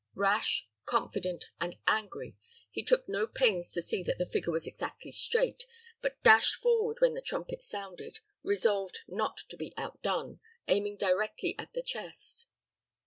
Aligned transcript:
Rash, 0.15 0.67
confident, 0.87 1.45
and 1.59 1.77
angry, 1.85 2.35
he 2.71 2.81
took 2.83 3.07
no 3.07 3.27
pains 3.27 3.71
to 3.73 3.83
see 3.83 4.01
that 4.01 4.17
the 4.17 4.25
figure 4.25 4.51
was 4.51 4.65
exactly 4.65 5.11
straight, 5.11 5.67
but 6.01 6.23
dashed 6.23 6.55
forward 6.55 6.97
when 7.01 7.13
the 7.13 7.21
trumpet 7.21 7.61
sounded, 7.61 8.17
resolved 8.41 9.01
not 9.07 9.37
to 9.49 9.55
be 9.55 9.75
outdone, 9.77 10.39
aiming 10.67 10.97
directly 10.97 11.53
at 11.59 11.73
the 11.73 11.83
chest. 11.83 12.47